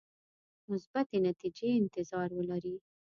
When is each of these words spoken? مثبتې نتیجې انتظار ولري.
مثبتې 0.71 1.17
نتیجې 1.27 1.67
انتظار 1.81 2.29
ولري. 2.35 2.75